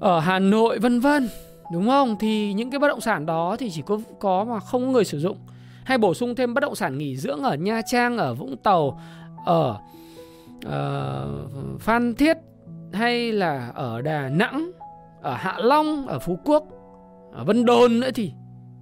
[0.00, 1.28] ở Hà Nội vân vân,
[1.72, 2.16] đúng không?
[2.18, 5.04] Thì những cái bất động sản đó thì chỉ có có mà không có người
[5.04, 5.36] sử dụng.
[5.84, 9.00] Hay bổ sung thêm bất động sản nghỉ dưỡng ở Nha Trang, ở Vũng Tàu,
[9.44, 9.78] ở
[10.66, 12.36] uh, Phan Thiết
[12.92, 14.70] hay là ở Đà Nẵng,
[15.22, 16.64] ở Hạ Long, ở Phú Quốc,
[17.32, 18.32] ở Vân Đồn nữa thì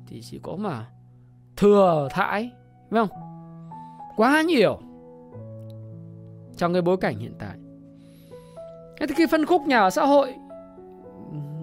[0.07, 0.87] thì chỉ có mà
[1.57, 2.51] thừa thãi,
[2.90, 3.18] đúng không?
[4.16, 4.79] Quá nhiều
[6.57, 7.57] trong cái bối cảnh hiện tại.
[9.01, 10.35] Thế thì cái phân khúc nhà ở xã hội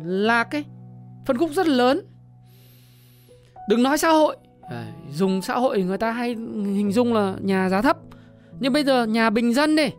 [0.04, 0.64] là cái
[1.26, 2.02] phân khúc rất lớn.
[3.70, 4.38] Đừng nói xã hội,
[5.12, 6.30] dùng xã hội người ta hay
[6.76, 7.98] hình dung là nhà giá thấp.
[8.60, 9.90] Nhưng bây giờ nhà bình dân đi.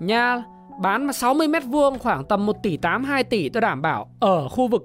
[0.00, 0.44] Nhà
[0.80, 4.08] bán mà 60 mét vuông khoảng tầm 1 tỷ 8 2 tỷ tôi đảm bảo
[4.20, 4.84] ở khu vực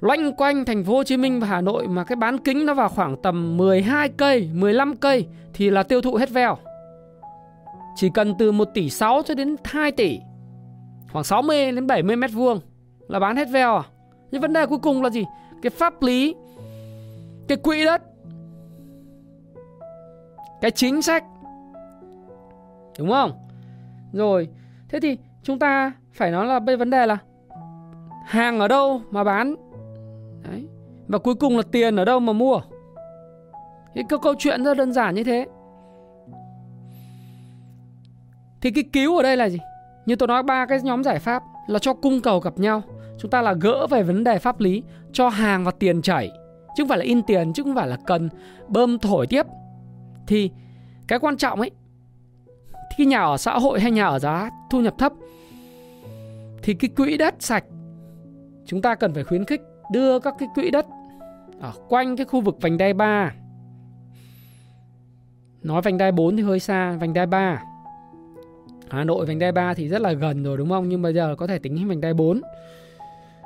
[0.00, 2.74] loanh quanh thành phố Hồ Chí Minh và Hà Nội mà cái bán kính nó
[2.74, 6.58] vào khoảng tầm 12 cây, 15 cây thì là tiêu thụ hết veo.
[7.96, 10.18] Chỉ cần từ 1 tỷ 6 cho đến 2 tỷ
[11.12, 12.60] Khoảng 60 đến 70 mét vuông
[13.08, 13.82] Là bán hết veo à
[14.34, 15.24] nhưng vấn đề cuối cùng là gì?
[15.62, 16.34] Cái pháp lý
[17.48, 18.02] Cái quỹ đất
[20.60, 21.24] Cái chính sách.
[22.98, 23.32] Đúng không?
[24.12, 24.48] Rồi
[24.88, 27.18] Thế thì chúng ta phải nói là bây vấn đề là
[28.24, 29.54] Hàng ở đâu mà bán?
[30.48, 30.68] Đấy
[31.08, 32.60] Và cuối cùng là tiền ở đâu mà mua?
[33.94, 35.46] Cái câu, câu chuyện rất đơn giản như thế.
[38.60, 39.58] Thì cái cứu ở đây là gì?
[40.06, 42.82] Như tôi nói ba cái nhóm giải pháp là cho cung cầu gặp nhau.
[43.18, 46.30] Chúng ta là gỡ về vấn đề pháp lý, cho hàng và tiền chảy.
[46.76, 48.28] Chứ không phải là in tiền, chứ không phải là cần
[48.68, 49.46] bơm thổi tiếp.
[50.26, 50.50] Thì
[51.06, 51.70] cái quan trọng ấy,
[52.96, 55.12] khi nhà ở xã hội hay nhà ở giá thu nhập thấp,
[56.62, 57.64] thì cái quỹ đất sạch
[58.66, 59.60] chúng ta cần phải khuyến khích
[59.92, 60.86] đưa các cái quỹ đất
[61.60, 63.34] ở quanh cái khu vực vành đai 3
[65.62, 67.62] nói vành đai 4 thì hơi xa vành đai 3
[68.90, 70.88] Hà Nội vành đai 3 thì rất là gần rồi đúng không?
[70.88, 72.40] Nhưng bây giờ có thể tính vành đai 4.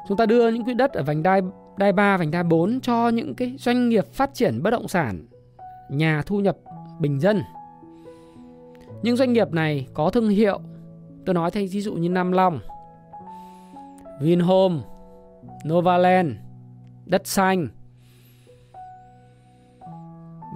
[0.08, 1.40] Chúng ta đưa những quỹ đất ở vành đai
[1.76, 5.26] đai 3, vành đai 4 cho những cái doanh nghiệp phát triển bất động sản,
[5.90, 6.56] nhà thu nhập
[7.00, 7.42] bình dân.
[9.02, 10.60] Những doanh nghiệp này có thương hiệu.
[11.26, 12.58] Tôi nói thay ví dụ như Nam Long,
[14.20, 14.76] Vinhome,
[15.68, 16.32] Novaland,
[17.06, 17.68] Đất Xanh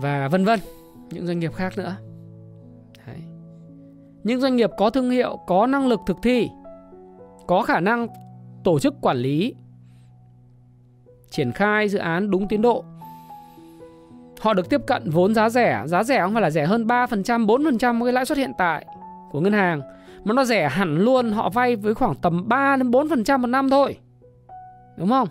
[0.01, 0.61] và vân vân
[1.11, 1.97] những doanh nghiệp khác nữa.
[4.25, 6.49] Những doanh nghiệp có thương hiệu, có năng lực thực thi,
[7.47, 8.09] có khả năng
[8.65, 9.55] tổ chức quản lý,
[11.31, 12.85] triển khai dự án đúng tiến độ.
[14.41, 17.47] Họ được tiếp cận vốn giá rẻ, giá rẻ không phải là rẻ hơn 3%,
[17.47, 18.87] 4% cái lãi suất hiện tại
[19.31, 19.81] của ngân hàng,
[20.25, 23.71] mà nó rẻ hẳn luôn, họ vay với khoảng tầm 3 đến 4% một năm
[23.71, 23.99] thôi.
[24.97, 25.29] Đúng không?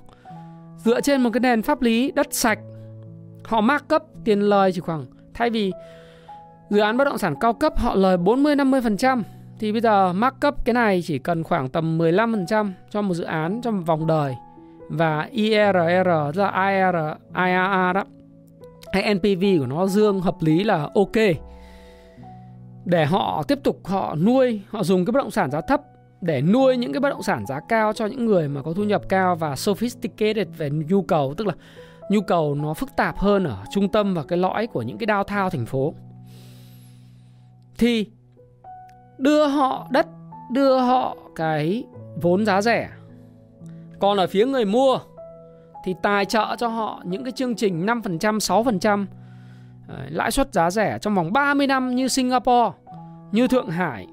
[0.77, 2.59] Dựa trên một cái nền pháp lý đất sạch,
[3.43, 5.71] họ mark cấp tiền lời chỉ khoảng thay vì
[6.71, 9.23] Dự án bất động sản cao cấp họ lời 40-50%
[9.61, 13.61] thì bây giờ mark cái này chỉ cần khoảng tầm 15% cho một dự án
[13.61, 14.35] trong một vòng đời.
[14.89, 15.77] Và IRR
[16.35, 16.95] tức là IR,
[17.35, 18.03] IRR đó.
[18.93, 21.15] Hay NPV của nó dương hợp lý là ok.
[22.85, 25.81] Để họ tiếp tục họ nuôi họ dùng cái bất động sản giá thấp
[26.21, 28.83] để nuôi những cái bất động sản giá cao cho những người mà có thu
[28.83, 31.53] nhập cao và sophisticated về nhu cầu tức là
[32.09, 35.07] nhu cầu nó phức tạp hơn ở trung tâm và cái lõi của những cái
[35.07, 35.93] downtown thành phố.
[37.77, 38.05] Thì
[39.21, 40.07] đưa họ đất
[40.51, 41.83] đưa họ cái
[42.21, 42.89] vốn giá rẻ
[43.99, 44.99] Còn ở phía người mua
[45.83, 49.05] thì tài trợ cho họ những cái chương trình 5%, 6%
[49.87, 52.71] ờ, lãi suất giá rẻ trong vòng 30 năm như Singapore,
[53.31, 54.07] như Thượng Hải.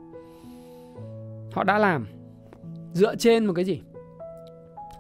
[1.53, 2.07] Họ đã làm
[2.93, 3.81] dựa trên một cái gì?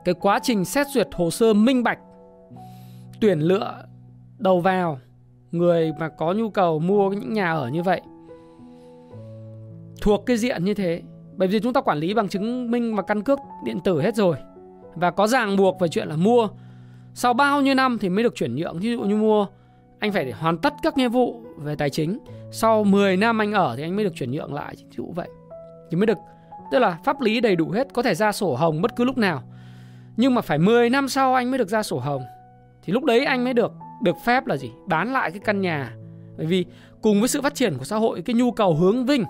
[0.04, 1.98] Cái quá trình xét duyệt hồ sơ minh bạch,
[3.20, 3.84] tuyển lựa
[4.38, 4.98] đầu vào
[5.52, 8.00] người mà có nhu cầu mua những nhà ở như vậy
[10.00, 11.02] thuộc cái diện như thế.
[11.36, 14.16] Bởi vì chúng ta quản lý bằng chứng minh và căn cước điện tử hết
[14.16, 14.36] rồi.
[14.94, 16.48] Và có ràng buộc về chuyện là mua.
[17.14, 18.78] Sau bao nhiêu năm thì mới được chuyển nhượng.
[18.78, 19.46] Ví dụ như mua,
[19.98, 22.18] anh phải để hoàn tất các nghĩa vụ về tài chính.
[22.50, 24.74] Sau 10 năm anh ở thì anh mới được chuyển nhượng lại.
[24.76, 25.28] Ví dụ vậy.
[25.90, 26.18] Thì mới được,
[26.72, 27.88] tức là pháp lý đầy đủ hết.
[27.92, 29.42] Có thể ra sổ hồng bất cứ lúc nào.
[30.16, 32.22] Nhưng mà phải 10 năm sau anh mới được ra sổ hồng.
[32.82, 34.70] Thì lúc đấy anh mới được được phép là gì?
[34.86, 35.92] Bán lại cái căn nhà.
[36.36, 36.64] Bởi vì
[37.02, 39.24] cùng với sự phát triển của xã hội, cái nhu cầu hướng vinh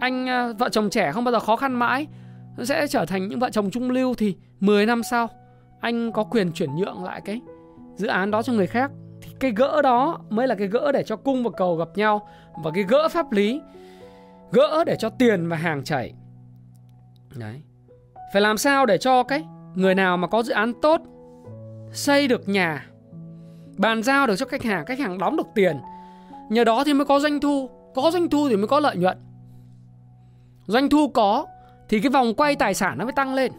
[0.00, 2.06] anh ờ, vợ chồng trẻ không bao giờ khó khăn mãi,
[2.62, 5.28] sẽ trở thành những vợ chồng trung lưu thì 10 năm sau,
[5.80, 7.40] anh có quyền chuyển nhượng lại cái
[7.96, 8.90] dự án đó cho người khác.
[9.22, 12.28] Thì cái gỡ đó mới là cái gỡ để cho cung và cầu gặp nhau
[12.64, 13.60] và cái gỡ pháp lý,
[14.52, 16.12] gỡ để cho tiền và hàng chảy.
[17.36, 17.62] Đấy.
[18.32, 21.00] Phải làm sao để cho cái người nào mà có dự án tốt,
[21.92, 22.86] xây được nhà,
[23.76, 25.76] bàn giao được cho khách hàng khách hàng đóng được tiền,
[26.50, 29.18] nhờ đó thì mới có doanh thu, có doanh thu thì mới có lợi nhuận
[30.70, 31.46] doanh thu có
[31.88, 33.52] thì cái vòng quay tài sản nó mới tăng lên.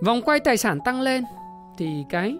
[0.00, 1.24] Vòng quay tài sản tăng lên
[1.78, 2.38] thì cái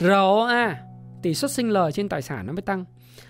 [0.00, 0.82] ROA
[1.22, 2.84] tỷ suất sinh lời trên tài sản nó mới tăng.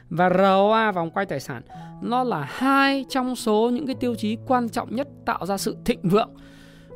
[0.08, 1.62] Và ROA vòng quay tài sản
[2.02, 5.76] nó là hai trong số những cái tiêu chí quan trọng nhất tạo ra sự
[5.84, 6.30] thịnh vượng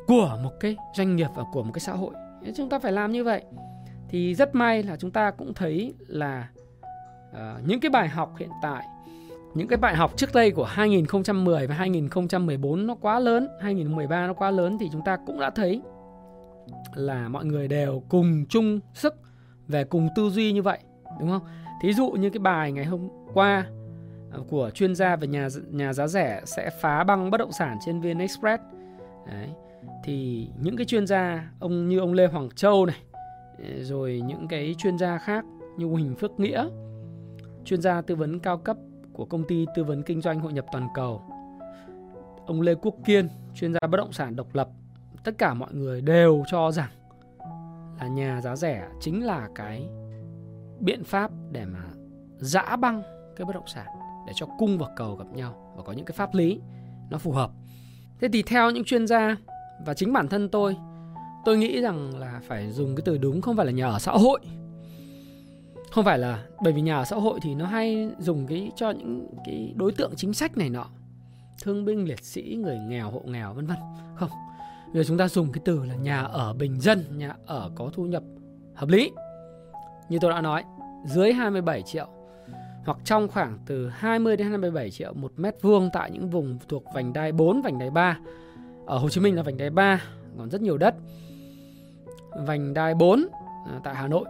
[0.07, 2.13] của một cái doanh nghiệp và của một cái xã hội.
[2.55, 3.43] Chúng ta phải làm như vậy.
[4.09, 6.47] Thì rất may là chúng ta cũng thấy là
[7.31, 8.85] uh, những cái bài học hiện tại
[9.53, 14.33] những cái bài học trước đây của 2010 và 2014 nó quá lớn 2013 nó
[14.33, 15.81] quá lớn thì chúng ta cũng đã thấy
[16.95, 19.15] là mọi người đều cùng chung sức
[19.67, 20.79] về cùng tư duy như vậy,
[21.19, 21.41] đúng không
[21.81, 23.65] thí dụ như cái bài ngày hôm qua
[24.31, 27.77] à, của chuyên gia về nhà nhà giá rẻ sẽ phá băng bất động sản
[27.85, 28.63] trên VN Express
[29.27, 29.49] Đấy.
[30.03, 32.97] thì những cái chuyên gia ông, như ông Lê Hoàng Châu này
[33.57, 35.45] à, rồi những cái chuyên gia khác
[35.77, 36.67] như Huỳnh Phước Nghĩa,
[37.65, 38.77] chuyên gia tư vấn cao cấp
[39.21, 41.21] của công ty tư vấn kinh doanh hội nhập toàn cầu
[42.45, 44.69] ông Lê Quốc Kiên chuyên gia bất động sản độc lập
[45.23, 46.89] tất cả mọi người đều cho rằng
[47.99, 49.89] là nhà giá rẻ chính là cái
[50.79, 51.79] biện pháp để mà
[52.37, 53.01] giã băng
[53.35, 53.85] cái bất động sản
[54.27, 56.59] để cho cung và cầu gặp nhau và có những cái pháp lý
[57.09, 57.51] nó phù hợp.
[58.19, 59.37] Thế thì theo những chuyên gia
[59.85, 60.77] và chính bản thân tôi,
[61.45, 64.11] tôi nghĩ rằng là phải dùng cái từ đúng không phải là nhà ở xã
[64.11, 64.39] hội.
[65.91, 68.91] Không phải là bởi vì nhà ở xã hội thì nó hay dùng cái cho
[68.91, 70.85] những cái đối tượng chính sách này nọ.
[71.63, 73.77] Thương binh, liệt sĩ, người nghèo, hộ nghèo vân vân.
[74.15, 74.29] Không,
[74.93, 77.89] Bây giờ chúng ta dùng cái từ là nhà ở bình dân, nhà ở có
[77.93, 78.23] thu nhập
[78.75, 79.11] hợp lý.
[80.09, 80.63] Như tôi đã nói,
[81.05, 82.07] dưới 27 triệu
[82.85, 86.83] hoặc trong khoảng từ 20 đến 27 triệu một mét vuông tại những vùng thuộc
[86.93, 88.17] vành đai 4, vành đai 3.
[88.85, 90.01] Ở Hồ Chí Minh là vành đai 3,
[90.37, 90.95] còn rất nhiều đất.
[92.45, 93.27] Vành đai 4
[93.67, 94.25] à, tại Hà Nội.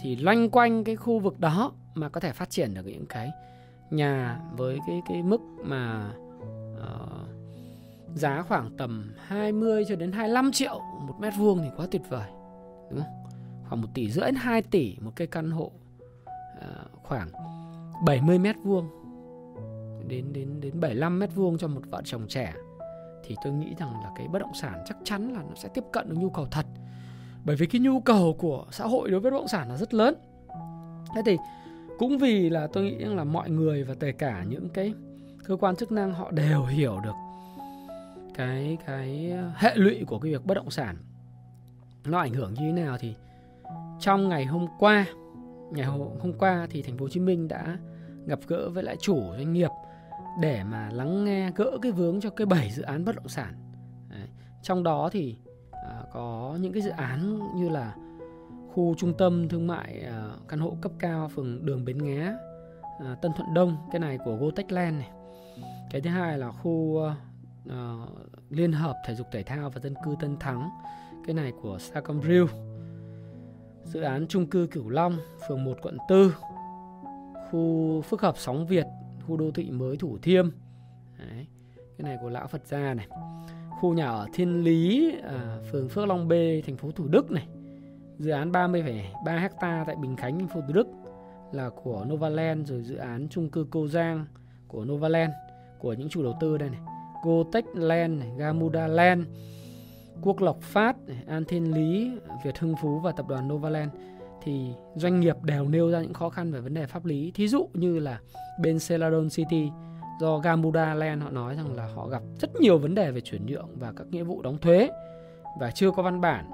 [0.00, 3.30] Thì loanh quanh cái khu vực đó mà có thể phát triển được những cái
[3.90, 6.12] nhà với cái cái mức mà
[6.72, 7.28] uh,
[8.14, 12.28] giá khoảng tầm 20 cho đến 25 triệu một mét vuông thì quá tuyệt vời
[12.90, 13.24] đúng không?
[13.68, 15.72] khoảng 1 tỷ rưỡi đến 2 tỷ một cái căn hộ
[16.58, 17.28] uh, khoảng
[18.06, 18.88] 70 mét vuông
[20.08, 22.54] đến đến đến 75 mét vuông cho một vợ chồng trẻ
[23.24, 25.84] thì tôi nghĩ rằng là cái bất động sản chắc chắn là nó sẽ tiếp
[25.92, 26.66] cận được nhu cầu thật
[27.48, 29.94] bởi vì cái nhu cầu của xã hội đối với bất động sản là rất
[29.94, 30.14] lớn.
[31.14, 31.36] Thế thì
[31.98, 34.94] cũng vì là tôi nghĩ là mọi người và kể cả những cái
[35.44, 37.14] cơ quan chức năng họ đều hiểu được
[38.34, 40.96] cái cái hệ lụy của cái việc bất động sản.
[42.04, 43.14] Nó ảnh hưởng như thế nào thì
[44.00, 45.06] trong ngày hôm qua,
[45.72, 47.78] ngày hôm qua thì thành phố Hồ Chí Minh đã
[48.26, 49.70] gặp gỡ với lại chủ doanh nghiệp
[50.40, 53.54] để mà lắng nghe, gỡ cái vướng cho cái bảy dự án bất động sản.
[54.10, 54.28] Đấy.
[54.62, 55.36] trong đó thì
[55.88, 57.94] à, có những cái dự án như là
[58.72, 62.32] khu trung tâm thương mại à, căn hộ cấp cao phường đường Bến Nghé
[63.00, 65.10] à, Tân Thuận Đông cái này của Gotech Land này.
[65.90, 67.02] Cái thứ hai là khu
[67.68, 67.94] à,
[68.50, 70.70] Liên hợp Thể dục Thể thao và Dân cư Tân Thắng
[71.26, 72.44] Cái này của Sacomrill
[73.84, 76.30] Dự án trung cư Cửu Long Phường 1 quận 4
[77.50, 78.86] Khu phức hợp Sóng Việt
[79.28, 80.50] Khu đô thị mới Thủ Thiêm.
[81.18, 81.46] Đấy.
[81.76, 83.08] Cái này của Lão Phật Gia này.
[83.80, 86.32] Khu nhà ở Thiên Lý à, Phường Phước Long B
[86.66, 87.46] Thành phố Thủ Đức này.
[88.18, 90.86] Dự án 30,3 hecta tại Bình Khánh Thành phố Thủ Đức
[91.52, 94.26] Là của Novaland Rồi dự án Chung cư Cô Giang
[94.68, 95.30] Của Novaland
[95.78, 96.80] Của những chủ đầu tư đây này.
[97.24, 99.26] Gotech Land, này, Gamuda Land,
[100.22, 102.10] Quốc Lộc Phát, này, An Thiên Lý,
[102.44, 103.90] Việt Hưng Phú và tập đoàn Novaland.
[104.42, 107.32] Thì doanh nghiệp đều nêu ra những khó khăn về vấn đề pháp lý.
[107.34, 108.20] Thí dụ như là
[108.62, 109.70] bên Celadon City
[110.20, 113.46] do Gamuda Land họ nói rằng là họ gặp rất nhiều vấn đề về chuyển
[113.46, 114.90] nhượng và các nghĩa vụ đóng thuế
[115.60, 116.50] và chưa có văn bản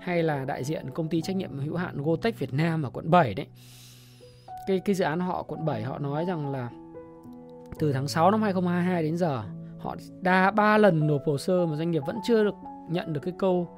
[0.00, 3.10] hay là đại diện công ty trách nhiệm hữu hạn Gotech Việt Nam ở quận
[3.10, 3.46] 7 đấy.
[4.66, 6.70] Cái cái dự án họ quận 7 họ nói rằng là
[7.78, 9.42] từ tháng 6 năm 2022 đến giờ
[9.78, 12.54] họ đa ba lần nộp hồ sơ mà doanh nghiệp vẫn chưa được
[12.90, 13.68] nhận được cái câu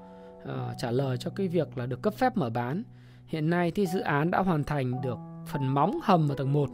[0.43, 0.49] uh,
[0.79, 2.83] trả lời cho cái việc là được cấp phép mở bán.
[3.27, 6.71] Hiện nay thì dự án đã hoàn thành được phần móng hầm ở tầng 1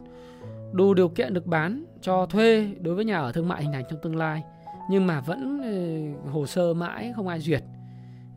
[0.73, 3.83] đủ điều kiện được bán cho thuê đối với nhà ở thương mại hình thành
[3.89, 4.43] trong tương lai
[4.87, 7.63] nhưng mà vẫn ờ, hồ sơ mãi không ai duyệt.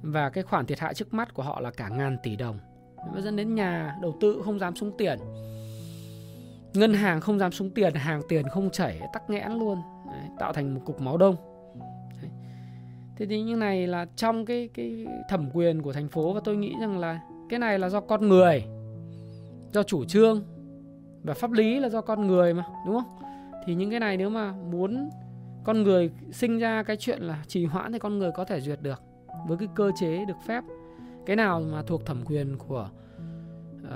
[0.03, 2.59] Và cái khoản thiệt hại trước mắt của họ là cả ngàn tỷ đồng.
[3.15, 5.19] Nó dẫn đến nhà đầu tư không dám súng tiền.
[6.75, 9.79] Ngân hàng không dám súng tiền hàng tiền không chảy tắc nghẽn luôn.
[10.13, 11.37] Đấy, tạo thành một cục máu đông.
[12.23, 12.31] Đấy.
[13.17, 16.57] thế thì như này là trong cái cái thẩm quyền của thành phố và tôi
[16.57, 18.65] nghĩ rằng là cái này là do con người
[19.73, 20.43] do chủ trương
[21.23, 23.19] và pháp lý là do con người mà đúng không?
[23.67, 25.11] Thì những cái này nếu mà muốn
[25.65, 28.83] con người sinh ra cái chuyện là trì hoãn thì con người có thể duyệt
[28.83, 29.03] được
[29.49, 30.65] với cái cơ chế được phép.
[31.27, 32.89] Cái nào mà thuộc thẩm quyền của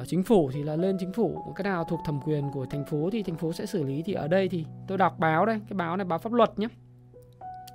[0.00, 2.84] uh, chính phủ thì là lên chính phủ cái nào thuộc thẩm quyền của thành
[2.84, 4.02] phố thì thành phố sẽ xử lý.
[4.02, 6.68] Thì ở đây thì tôi đọc báo đây cái báo này báo pháp luật nhé.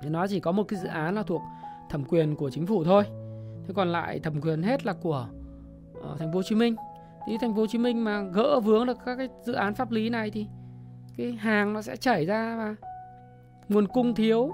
[0.02, 1.42] Thì nó chỉ có một cái dự án là thuộc
[1.90, 3.04] thẩm quyền của chính phủ thôi.
[3.66, 5.28] Thế còn lại thẩm quyền hết là của
[5.98, 6.76] uh, thành phố Hồ Chí Minh
[7.26, 9.90] thì thành phố Hồ Chí Minh mà gỡ vướng được các cái dự án pháp
[9.90, 10.46] lý này thì
[11.16, 12.74] cái hàng nó sẽ chảy ra và
[13.68, 14.52] nguồn cung thiếu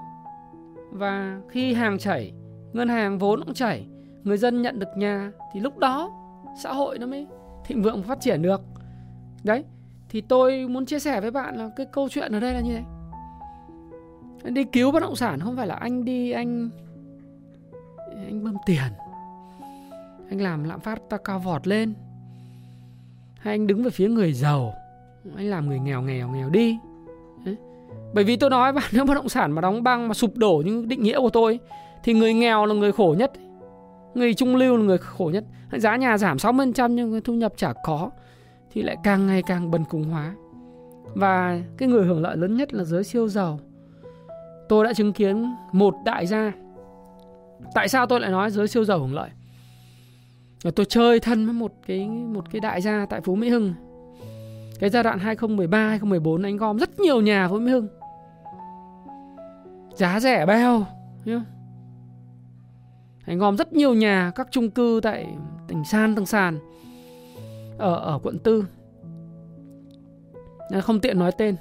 [0.91, 2.33] và khi hàng chảy,
[2.73, 3.87] ngân hàng vốn cũng chảy,
[4.23, 6.11] người dân nhận được nhà thì lúc đó
[6.63, 7.27] xã hội nó mới
[7.65, 8.61] thịnh vượng phát triển được.
[9.43, 9.63] Đấy,
[10.09, 12.75] thì tôi muốn chia sẻ với bạn là cái câu chuyện ở đây là như
[12.75, 12.83] thế.
[14.43, 16.69] Anh đi cứu bất động sản không phải là anh đi, anh
[18.25, 18.93] anh bơm tiền.
[20.29, 21.93] Anh làm lạm phát ta cao vọt lên
[23.45, 24.73] hay anh đứng về phía người giàu.
[25.35, 26.77] Anh làm người nghèo nghèo nghèo đi.
[27.45, 27.55] Đấy.
[28.13, 30.63] bởi vì tôi nói bạn nếu bất động sản mà đóng băng mà sụp đổ
[30.65, 31.59] như định nghĩa của tôi,
[32.03, 33.31] thì người nghèo là người khổ nhất.
[34.13, 35.43] Người trung lưu là người khổ nhất.
[35.71, 38.09] Giá nhà giảm 60% nhưng thu nhập chả có,
[38.71, 40.35] thì lại càng ngày càng bần cùng hóa.
[41.15, 43.59] Và cái người hưởng lợi lớn nhất là giới siêu giàu.
[44.69, 46.51] Tôi đã chứng kiến một đại gia.
[47.73, 49.29] Tại sao tôi lại nói giới siêu giàu hưởng lợi?
[50.71, 53.73] Tôi chơi thân với một cái một cái đại gia tại Phú Mỹ Hưng.
[54.79, 57.87] Cái giai đoạn 2013 2014 anh gom rất nhiều nhà Phú Mỹ Hưng.
[59.95, 60.85] Giá rẻ bèo,
[61.25, 61.41] nhá.
[63.25, 65.27] anh gom rất nhiều nhà các chung cư tại
[65.67, 66.59] tỉnh san tầng sàn
[67.77, 68.65] ở ở quận tư.
[70.71, 71.55] Nên không tiện nói tên.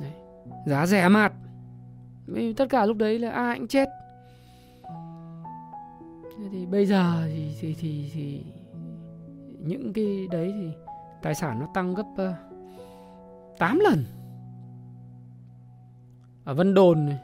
[0.00, 0.12] Đấy.
[0.66, 1.32] giá rẻ mạt.
[2.26, 3.88] Vì tất cả lúc đấy là ai cũng chết
[6.52, 8.44] thì bây giờ thì thì thì, thì
[9.58, 10.70] những cái đấy thì
[11.22, 14.04] tài sản nó tăng gấp ờ, uh, 8 lần.
[16.44, 17.18] Ở Vân Đồn này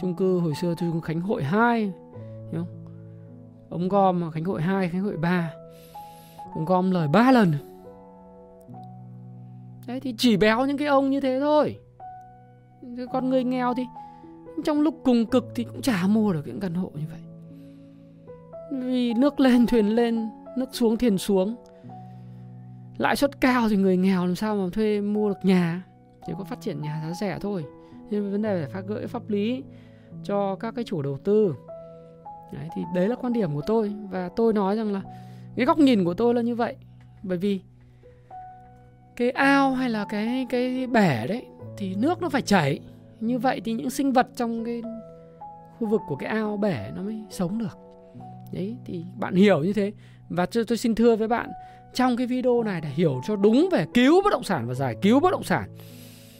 [0.00, 1.80] chung cư hồi xưa chung Khánh Hội 2
[2.52, 2.84] hiểu không?
[3.70, 5.52] ông gom Khánh Hội 2 Khánh Hội 3
[6.54, 7.52] ông gom lời 3 lần.
[9.86, 11.78] Đấy thì chỉ béo những cái ông như thế thôi.
[13.12, 13.82] Con người nghèo thì
[14.64, 17.31] trong lúc cùng cực thì cũng chả mua được những căn hộ như vậy
[18.80, 21.56] vì nước lên thuyền lên nước xuống thuyền xuống.
[22.98, 25.82] Lãi suất cao thì người nghèo làm sao mà thuê mua được nhà?
[26.26, 27.64] Chỉ có phát triển nhà giá rẻ thôi.
[28.10, 29.62] Nên vấn đề phải phát gỡ pháp lý
[30.24, 31.54] cho các cái chủ đầu tư.
[32.52, 33.92] Đấy, thì đấy là quan điểm của tôi.
[34.10, 35.02] Và tôi nói rằng là
[35.56, 36.76] cái góc nhìn của tôi là như vậy.
[37.22, 37.60] Bởi vì
[39.16, 42.80] cái ao hay là cái cái bể đấy thì nước nó phải chảy.
[43.20, 44.82] Như vậy thì những sinh vật trong cái
[45.78, 47.78] khu vực của cái ao bể nó mới sống được
[48.52, 49.92] đấy thì bạn hiểu như thế.
[50.28, 51.50] Và tôi, tôi xin thưa với bạn
[51.94, 54.96] trong cái video này để hiểu cho đúng về cứu bất động sản và giải
[55.02, 55.68] cứu bất động sản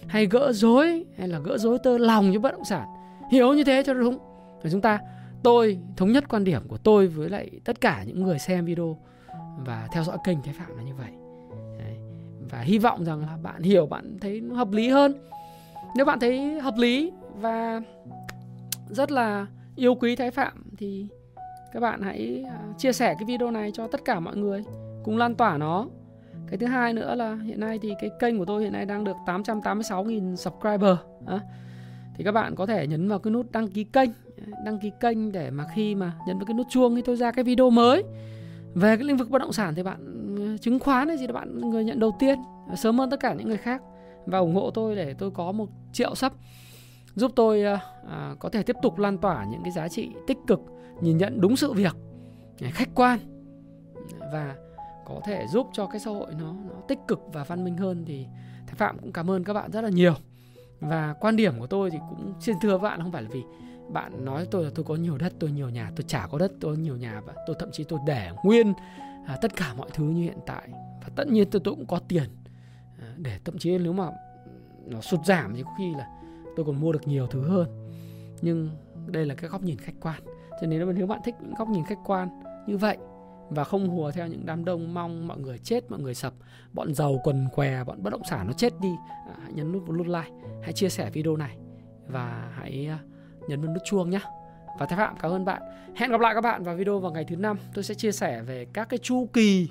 [0.07, 2.89] hay gỡ rối hay là gỡ rối tơ lòng cho bất động sản
[3.31, 4.19] hiểu như thế cho đúng.
[4.63, 5.01] Và chúng ta
[5.43, 8.99] tôi thống nhất quan điểm của tôi với lại tất cả những người xem video
[9.59, 11.11] và theo dõi kênh thái phạm là như vậy.
[11.79, 11.97] Đấy.
[12.51, 15.15] và hy vọng rằng là bạn hiểu bạn thấy nó hợp lý hơn.
[15.97, 17.81] Nếu bạn thấy hợp lý và
[18.89, 21.07] rất là yêu quý thái phạm thì
[21.73, 24.65] các bạn hãy à, chia sẻ cái video này cho tất cả mọi người
[25.05, 25.87] cùng lan tỏa nó.
[26.49, 29.05] Cái thứ hai nữa là hiện nay thì cái kênh của tôi hiện nay đang
[29.05, 30.97] được 886.000 subscriber
[31.27, 31.41] à,
[32.17, 34.11] thì các bạn có thể nhấn vào cái nút đăng ký kênh
[34.65, 37.31] đăng ký kênh để mà khi mà nhấn vào cái nút chuông thì tôi ra
[37.31, 38.03] cái video mới.
[38.75, 39.99] Về cái lĩnh vực bất động sản thì bạn
[40.37, 42.39] ừ, chứng khoán hay gì đó bạn người nhận đầu tiên
[42.77, 43.83] sớm hơn tất cả những người khác.
[44.27, 46.33] Và ủng hộ tôi để tôi có một triệu sub
[47.15, 50.39] giúp tôi à, à có thể tiếp tục lan tỏa những cái giá trị tích
[50.47, 50.61] cực
[51.03, 51.97] nhìn nhận đúng sự việc
[52.61, 53.19] khách quan
[54.33, 54.57] và
[55.07, 58.05] có thể giúp cho cái xã hội nó nó tích cực và văn minh hơn
[58.07, 58.27] thì
[58.67, 60.15] Thái Phạm cũng cảm ơn các bạn rất là nhiều.
[60.81, 63.43] Và quan điểm của tôi thì cũng xin thưa bạn không phải là vì
[63.93, 66.53] bạn nói tôi là tôi có nhiều đất tôi nhiều nhà tôi chả có đất
[66.61, 68.73] tôi có nhiều nhà và tôi thậm chí tôi để nguyên
[69.27, 70.69] à, tất cả mọi thứ như hiện tại.
[71.03, 72.25] Và tất nhiên tôi, tôi cũng có tiền
[72.99, 74.11] à, để thậm chí nếu mà
[74.87, 76.07] nó sụt giảm thì có khi là
[76.57, 77.89] tôi còn mua được nhiều thứ hơn.
[78.43, 78.71] Nhưng
[79.07, 80.23] đây là cái góc nhìn khách quan
[80.63, 82.29] cho nên nếu bạn thích những góc nhìn khách quan
[82.67, 82.97] như vậy
[83.51, 86.33] và không hùa theo những đám đông mong mọi người chết mọi người sập
[86.73, 89.89] bọn giàu quần què bọn bất động sản nó chết đi à, hãy nhấn nút
[89.89, 90.31] nút like
[90.63, 91.57] hãy chia sẻ video này
[92.07, 92.99] và hãy à,
[93.49, 94.21] nhấn vào nút chuông nhé
[94.79, 95.63] và thái phạm cảm ơn bạn.
[95.97, 97.59] Hẹn gặp lại các bạn vào video vào ngày thứ năm.
[97.75, 99.69] Tôi sẽ chia sẻ về các cái chu kỳ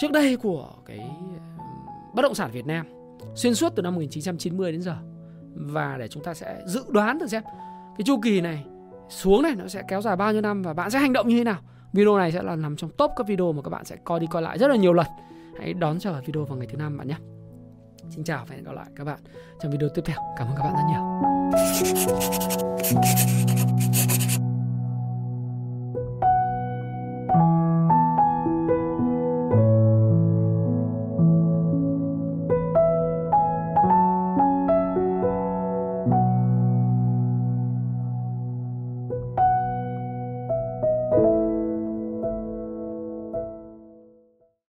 [0.00, 1.10] trước đây của cái
[2.14, 2.86] bất động sản Việt Nam
[3.34, 4.96] xuyên suốt từ năm 1990 đến giờ.
[5.54, 7.42] Và để chúng ta sẽ dự đoán được xem
[7.98, 8.64] cái chu kỳ này
[9.14, 11.38] xuống này, nó sẽ kéo dài bao nhiêu năm và bạn sẽ hành động như
[11.38, 11.56] thế nào
[11.94, 14.26] Video này sẽ là nằm trong top các video mà các bạn sẽ coi đi
[14.30, 15.06] coi lại rất là nhiều lần.
[15.58, 17.16] Hãy đón chờ video vào ngày thứ năm bạn nhé.
[18.10, 19.18] Xin chào và hẹn gặp lại các bạn
[19.62, 20.16] trong video tiếp theo.
[20.36, 20.82] Cảm ơn các bạn rất
[23.84, 23.93] nhiều.